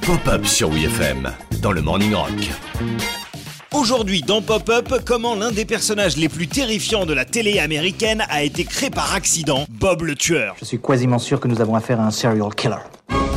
[0.00, 2.30] Pop-up sur WFM dans le Morning Rock.
[3.74, 8.42] Aujourd'hui dans Pop-Up, comment l'un des personnages les plus terrifiants de la télé américaine a
[8.42, 10.56] été créé par accident, Bob le tueur.
[10.58, 12.76] Je suis quasiment sûr que nous avons affaire à un serial killer.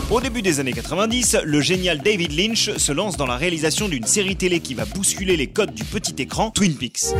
[0.09, 4.05] Au début des années 90, le génial David Lynch se lance dans la réalisation d'une
[4.05, 7.13] série télé qui va bousculer les codes du petit écran, Twin Peaks.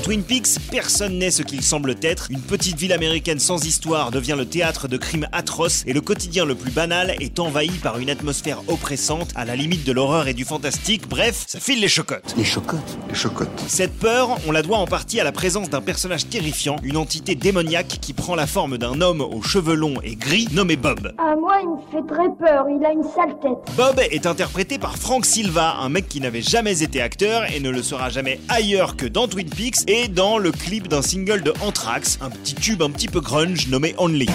[0.00, 2.28] Dans Twin Peaks, personne n'est ce qu'il semble être.
[2.30, 6.46] Une petite ville américaine sans histoire devient le théâtre de crimes atroces et le quotidien
[6.46, 10.32] le plus banal est envahi par une atmosphère oppressante à la limite de l'horreur et
[10.32, 11.06] du fantastique.
[11.06, 12.34] Bref, ça file les chocottes.
[12.38, 13.50] Les chocottes Les chocottes.
[13.68, 17.34] Cette peur, on la doit en partie à la présence d'un personnage terrifiant, une entité
[17.34, 21.12] démoniaque qui prend la forme d'un homme aux cheveux longs et gris nommé Bob.
[21.18, 22.64] Ah, moi, il me fait très peur.
[22.70, 23.76] Il a une sale tête.
[23.76, 27.68] Bob est interprété par Frank Silva, un mec qui n'avait jamais été acteur et ne
[27.68, 31.52] le sera jamais ailleurs que dans Twin Peaks et dans le clip d'un single de
[31.60, 34.28] Anthrax, un petit tube un petit peu grunge nommé Only.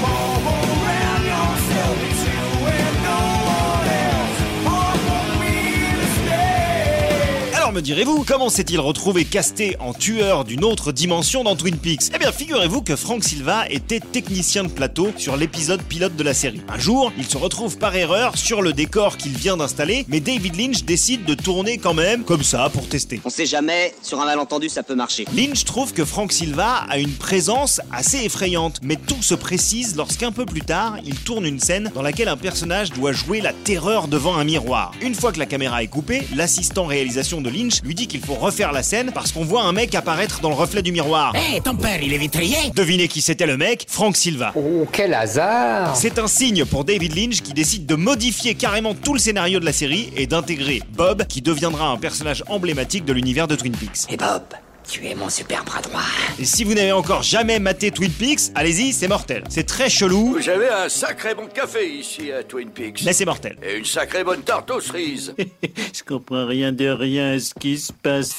[7.76, 12.04] Me direz-vous, comment s'est-il retrouvé casté en tueur d'une autre dimension dans Twin Peaks?
[12.16, 16.34] Eh bien, figurez-vous que Frank Silva était technicien de plateau sur l'épisode pilote de la
[16.34, 16.62] série.
[16.70, 20.56] Un jour, il se retrouve par erreur sur le décor qu'il vient d'installer, mais David
[20.56, 23.20] Lynch décide de tourner quand même, comme ça, pour tester.
[23.26, 25.26] On sait jamais, sur un malentendu ça peut marcher.
[25.36, 30.32] Lynch trouve que Frank Silva a une présence assez effrayante, mais tout se précise lorsqu'un
[30.32, 34.08] peu plus tard, il tourne une scène dans laquelle un personnage doit jouer la terreur
[34.08, 34.94] devant un miroir.
[35.02, 38.34] Une fois que la caméra est coupée, l'assistant réalisation de Lynch lui dit qu'il faut
[38.34, 41.34] refaire la scène parce qu'on voit un mec apparaître dans le reflet du miroir.
[41.36, 43.86] Hé, ton père, il est vitrier Devinez qui c'était le mec?
[43.90, 44.52] Frank Silva.
[44.56, 49.14] Oh, quel hasard C'est un signe pour David Lynch qui décide de modifier carrément tout
[49.14, 53.48] le scénario de la série et d'intégrer Bob qui deviendra un personnage emblématique de l'univers
[53.48, 54.12] de Twin Peaks.
[54.12, 54.44] Et Bob,
[54.88, 56.02] tu es mon super bras droit.
[56.40, 59.44] Et si vous n'avez encore jamais maté Twin Peaks, allez-y, c'est mortel.
[59.50, 63.02] C'est très chelou, J'avais un sacré bon café ici à Twin Peaks.
[63.04, 63.58] mais c'est mortel.
[63.64, 65.34] Et une sacrée bonne tarte aux cerises.
[65.94, 68.38] Je comprends rien de rien à ce qui se passe.